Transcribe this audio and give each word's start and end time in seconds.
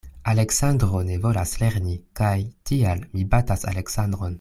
Aleksandro 0.31 1.01
ne 1.09 1.17
volas 1.25 1.53
lerni, 1.65 1.95
kaj 2.21 2.33
tial 2.71 3.05
mi 3.15 3.31
batas 3.37 3.73
Aleksandron. 3.75 4.29